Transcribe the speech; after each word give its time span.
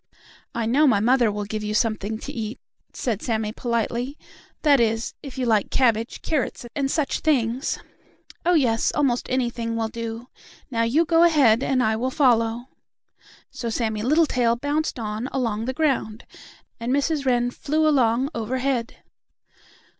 "I 0.55 0.65
know 0.65 0.87
my 0.87 0.99
mother 0.99 1.31
will 1.31 1.45
give 1.45 1.63
you 1.63 1.75
something 1.75 2.17
to 2.17 2.31
eat," 2.31 2.59
said 2.91 3.21
Sammie 3.21 3.51
politely, 3.51 4.17
"that 4.63 4.79
is, 4.79 5.13
if 5.21 5.37
you 5.37 5.45
like 5.45 5.69
cabbage, 5.69 6.23
carrots 6.23 6.65
and 6.75 6.89
such 6.89 7.19
things." 7.19 7.77
"Oh, 8.43 8.55
yes, 8.55 8.91
almost 8.95 9.29
anything 9.29 9.75
will 9.75 9.89
do. 9.89 10.27
Now, 10.71 10.81
you 10.81 11.05
go 11.05 11.21
ahead, 11.21 11.61
and 11.61 11.83
I 11.83 11.95
will 11.97 12.09
follow." 12.09 12.69
So 13.51 13.69
Sammie 13.69 14.01
Littletail 14.01 14.55
bounced 14.55 14.97
on 14.97 15.29
along 15.31 15.65
the 15.65 15.71
ground, 15.73 16.25
and 16.79 16.91
Mrs. 16.91 17.27
Wren 17.27 17.51
flew 17.51 17.87
along 17.87 18.29
overhead. 18.33 18.95